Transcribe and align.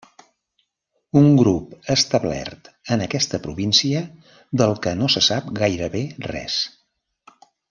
Un 1.19 1.27
grup 1.41 1.75
establert 1.95 2.71
en 2.95 3.05
aquesta 3.07 3.41
província 3.45 4.03
del 4.63 4.75
que 4.87 4.97
no 5.03 5.13
se 5.17 5.25
sap 5.31 5.55
gairebé 5.61 6.03
res. 6.33 6.61